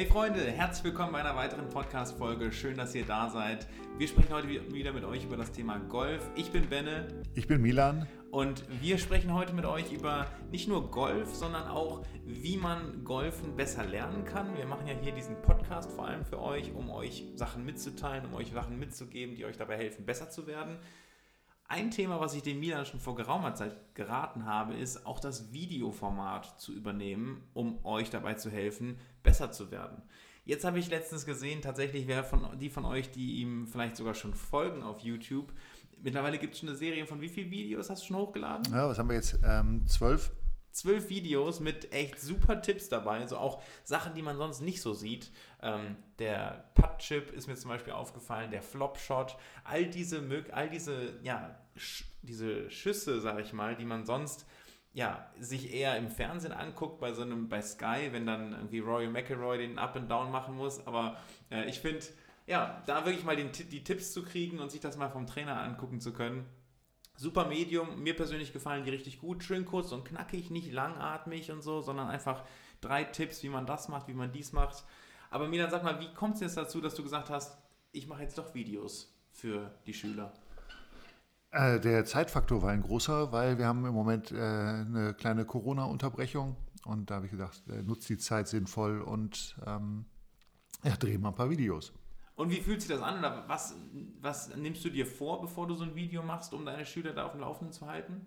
[0.00, 2.52] Hey Freunde, herzlich willkommen bei einer weiteren Podcast-Folge.
[2.52, 3.66] Schön, dass ihr da seid.
[3.98, 6.22] Wir sprechen heute wieder mit euch über das Thema Golf.
[6.36, 7.06] Ich bin Benne.
[7.34, 8.08] Ich bin Milan.
[8.30, 13.56] Und wir sprechen heute mit euch über nicht nur Golf, sondern auch, wie man Golfen
[13.56, 14.56] besser lernen kann.
[14.56, 18.32] Wir machen ja hier diesen Podcast vor allem für euch, um euch Sachen mitzuteilen, um
[18.32, 20.78] euch Sachen mitzugeben, die euch dabei helfen, besser zu werden.
[21.70, 25.52] Ein Thema, was ich dem Milan schon vor geraumer Zeit geraten habe, ist auch das
[25.52, 30.02] Videoformat zu übernehmen, um euch dabei zu helfen, besser zu werden.
[30.44, 34.14] Jetzt habe ich letztens gesehen, tatsächlich, wer von die von euch, die ihm vielleicht sogar
[34.14, 35.52] schon folgen auf YouTube,
[36.02, 38.64] mittlerweile gibt es schon eine Serie von wie vielen Videos hast du schon hochgeladen?
[38.72, 39.38] Ja, was haben wir jetzt?
[39.44, 40.32] Ähm, zwölf?
[40.72, 44.94] Zwölf Videos mit echt super Tipps dabei, also auch Sachen, die man sonst nicht so
[44.94, 45.30] sieht.
[45.62, 51.58] Ähm, der Putt-Chip ist mir zum Beispiel aufgefallen, der Flop-Shot, all diese, all diese, ja,
[51.76, 54.46] sch diese Schüsse, sag ich mal, die man sonst
[54.92, 59.06] ja, sich eher im Fernsehen anguckt, bei so einem, bei Sky, wenn dann irgendwie Roy
[59.06, 60.84] McElroy den Up and Down machen muss.
[60.86, 61.16] Aber
[61.50, 62.04] äh, ich finde,
[62.46, 65.60] ja, da wirklich mal den, die Tipps zu kriegen und sich das mal vom Trainer
[65.60, 66.44] angucken zu können,
[67.20, 69.44] Super Medium, mir persönlich gefallen die richtig gut.
[69.44, 72.44] Schön kurz und knackig, nicht langatmig und so, sondern einfach
[72.80, 74.86] drei Tipps, wie man das macht, wie man dies macht.
[75.28, 77.58] Aber Milan, sag mal, wie kommt es jetzt dazu, dass du gesagt hast,
[77.92, 80.32] ich mache jetzt doch Videos für die Schüler?
[81.50, 86.56] Äh, der Zeitfaktor war ein großer, weil wir haben im Moment äh, eine kleine Corona-Unterbrechung
[86.86, 90.06] und da habe ich gedacht, äh, nutzt die Zeit sinnvoll und ähm,
[90.84, 91.92] ja, drehe mal ein paar Videos.
[92.40, 93.18] Und wie fühlt sich das an?
[93.18, 93.74] Oder was,
[94.22, 97.26] was nimmst du dir vor, bevor du so ein Video machst, um deine Schüler da
[97.26, 98.22] auf dem Laufenden zu halten?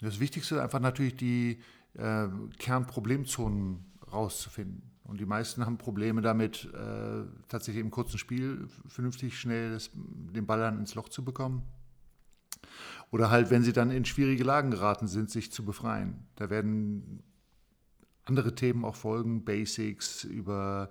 [0.00, 1.60] Das Wichtigste ist einfach natürlich die
[1.92, 4.90] äh, Kernproblemzonen rauszufinden.
[5.04, 10.46] Und die meisten haben Probleme damit, äh, tatsächlich im kurzen Spiel vernünftig schnell das, den
[10.46, 11.62] Ball dann ins Loch zu bekommen.
[13.10, 16.26] Oder halt, wenn sie dann in schwierige Lagen geraten sind, sich zu befreien.
[16.36, 17.22] Da werden
[18.24, 20.88] andere Themen auch folgen, Basics über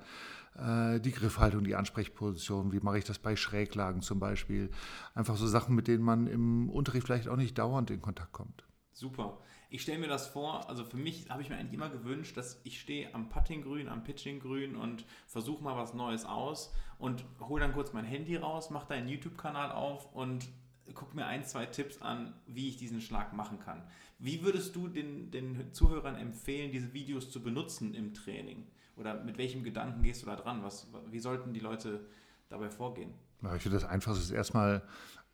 [0.60, 4.72] die Griffhaltung, die Ansprechposition, wie mache ich das bei Schräglagen zum Beispiel.
[5.14, 8.66] Einfach so Sachen, mit denen man im Unterricht vielleicht auch nicht dauernd in Kontakt kommt.
[8.92, 9.38] Super.
[9.70, 12.62] Ich stelle mir das vor, also für mich habe ich mir eigentlich immer gewünscht, dass
[12.64, 17.74] ich stehe am Puttinggrün, am Pitchinggrün und versuche mal was Neues aus und hole dann
[17.74, 20.48] kurz mein Handy raus, mache da einen YouTube-Kanal auf und
[20.96, 23.84] gucke mir ein, zwei Tipps an, wie ich diesen Schlag machen kann.
[24.20, 28.68] Wie würdest du den, den Zuhörern empfehlen, diese Videos zu benutzen im Training?
[28.96, 30.64] Oder mit welchem Gedanken gehst du da dran?
[30.64, 32.08] Was, wie sollten die Leute
[32.50, 33.14] dabei vorgehen?
[33.56, 34.82] Ich finde das Einfachste ist erstmal,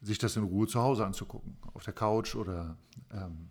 [0.02, 1.58] sich das in Ruhe zu Hause anzugucken.
[1.74, 2.78] Auf der Couch oder
[3.12, 3.50] ähm,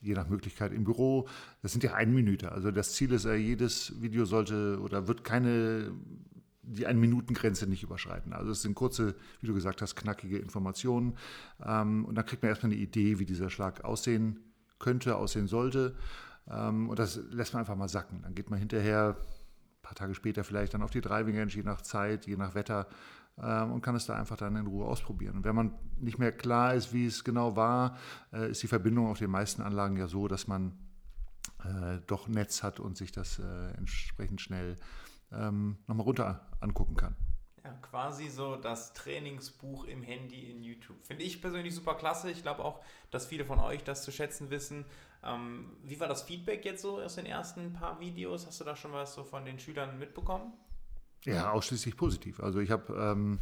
[0.00, 1.28] je nach Möglichkeit im Büro.
[1.60, 2.52] Das sind ja ein Minute.
[2.52, 5.92] Also das Ziel ist ja, jedes Video sollte oder wird keine
[6.68, 8.32] die Ein-Minuten-Grenze nicht überschreiten.
[8.32, 11.16] Also es sind kurze, wie du gesagt hast, knackige Informationen.
[11.64, 14.38] Ähm, und dann kriegt man erstmal eine Idee, wie dieser Schlag aussehen
[14.78, 15.96] könnte, aussehen sollte.
[16.50, 18.22] Ähm, und das lässt man einfach mal sacken.
[18.22, 21.62] Dann geht man hinterher, ein paar Tage später vielleicht dann auf die Driving Range, je
[21.62, 22.86] nach Zeit, je nach Wetter
[23.42, 25.36] ähm, und kann es da einfach dann in Ruhe ausprobieren.
[25.36, 27.96] Und wenn man nicht mehr klar ist, wie es genau war,
[28.32, 30.72] äh, ist die Verbindung auf den meisten Anlagen ja so, dass man
[31.64, 34.76] äh, doch Netz hat und sich das äh, entsprechend schnell
[35.32, 37.16] ähm, nochmal runter angucken kann.
[37.64, 40.96] Ja, quasi so das Trainingsbuch im Handy in YouTube.
[41.04, 42.30] Finde ich persönlich super klasse.
[42.30, 44.84] Ich glaube auch, dass viele von euch das zu schätzen wissen.
[45.24, 48.46] Ähm, wie war das Feedback jetzt so aus den ersten paar Videos?
[48.46, 50.52] Hast du da schon was so von den Schülern mitbekommen?
[51.24, 52.40] Ja, ausschließlich positiv.
[52.40, 53.40] Also ich habe ähm,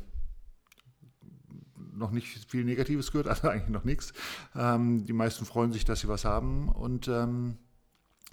[1.92, 4.12] noch nicht viel Negatives gehört, also eigentlich noch nichts.
[4.54, 7.58] Ähm, die meisten freuen sich, dass sie was haben und ähm,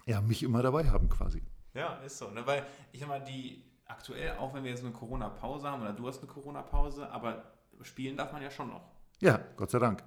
[0.06, 1.42] ja, mich immer dabei haben quasi.
[1.74, 2.30] Ja, ist so.
[2.30, 2.46] Ne?
[2.46, 6.08] Weil ich sag mal, die aktuell, auch wenn wir jetzt eine Corona-Pause haben, oder du
[6.08, 7.44] hast eine Corona-Pause, aber
[7.82, 8.84] spielen darf man ja schon noch.
[9.20, 10.04] Ja, Gott sei Dank.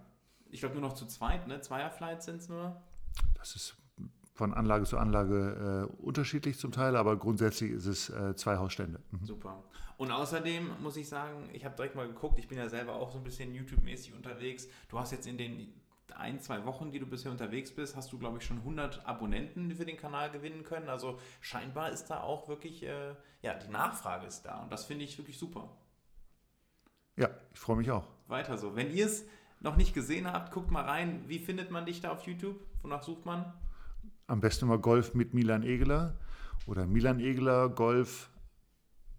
[0.50, 1.60] Ich glaube nur noch zu zweit, ne?
[1.60, 2.80] Zweierflights sind es nur.
[3.34, 3.76] Das ist
[4.34, 9.00] von Anlage zu Anlage äh, unterschiedlich zum Teil, aber grundsätzlich ist es äh, zwei Hausstände.
[9.10, 9.24] Mhm.
[9.24, 9.64] Super.
[9.96, 13.10] Und außerdem muss ich sagen, ich habe direkt mal geguckt, ich bin ja selber auch
[13.10, 14.68] so ein bisschen YouTube-mäßig unterwegs.
[14.90, 15.72] Du hast jetzt in den
[16.18, 19.74] ein, zwei Wochen, die du bisher unterwegs bist, hast du, glaube ich, schon 100 Abonnenten
[19.74, 20.88] für den Kanal gewinnen können.
[20.88, 25.04] Also scheinbar ist da auch wirklich, äh, ja, die Nachfrage ist da und das finde
[25.04, 25.70] ich wirklich super.
[27.16, 28.06] Ja, ich freue mich auch.
[28.28, 28.76] Weiter so.
[28.76, 29.24] Wenn ihr es
[29.60, 31.24] noch nicht gesehen habt, guckt mal rein.
[31.26, 32.60] Wie findet man dich da auf YouTube?
[32.82, 33.52] Wonach sucht man?
[34.26, 36.16] Am besten mal Golf mit Milan Egeler
[36.66, 38.30] oder Milan Egeler Golf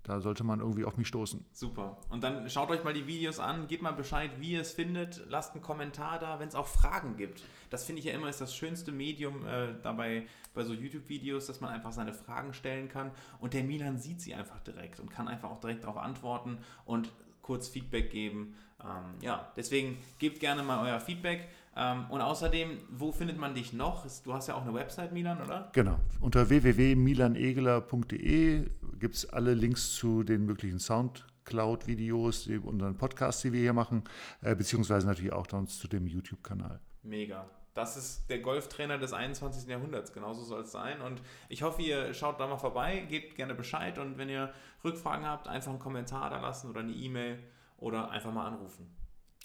[0.07, 1.45] da sollte man irgendwie auf mich stoßen.
[1.51, 1.97] Super.
[2.09, 5.23] Und dann schaut euch mal die Videos an, gebt mal Bescheid, wie ihr es findet,
[5.29, 7.43] lasst einen Kommentar da, wenn es auch Fragen gibt.
[7.69, 11.59] Das finde ich ja immer ist das schönste Medium äh, dabei bei so YouTube-Videos, dass
[11.59, 15.27] man einfach seine Fragen stellen kann und der Milan sieht sie einfach direkt und kann
[15.27, 17.11] einfach auch direkt darauf antworten und
[17.41, 18.55] kurz Feedback geben.
[18.81, 21.49] Ähm, ja, deswegen gebt gerne mal euer Feedback.
[21.75, 24.05] Ähm, und außerdem, wo findet man dich noch?
[24.23, 25.69] Du hast ja auch eine Website, Milan, oder?
[25.73, 25.99] Genau.
[26.21, 28.67] Unter www.milanegeler.de
[28.99, 34.03] gibt es alle Links zu den möglichen Soundcloud-Videos, unseren Podcasts, die wir hier machen,
[34.41, 36.79] äh, beziehungsweise natürlich auch dann zu dem YouTube-Kanal.
[37.03, 37.49] Mega.
[37.73, 39.69] Das ist der Golftrainer des 21.
[39.69, 40.11] Jahrhunderts.
[40.11, 40.99] Genauso soll es sein.
[40.99, 43.99] Und ich hoffe, ihr schaut da mal vorbei, gebt gerne Bescheid.
[43.99, 44.51] Und wenn ihr
[44.83, 47.37] Rückfragen habt, einfach einen Kommentar da lassen oder eine E-Mail
[47.77, 48.89] oder einfach mal anrufen.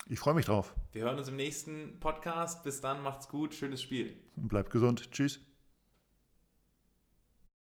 [0.09, 0.75] Ich freue mich drauf.
[0.93, 2.65] Wir hören uns im nächsten Podcast.
[2.65, 4.17] Bis dann, macht's gut, schönes Spiel.
[4.37, 5.11] Und bleibt gesund.
[5.13, 5.52] Tschüss.